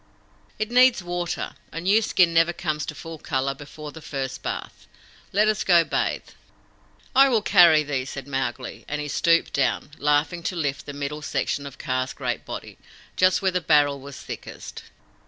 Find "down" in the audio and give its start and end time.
9.53-9.91